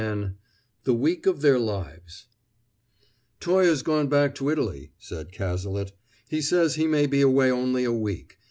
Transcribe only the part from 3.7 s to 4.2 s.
gone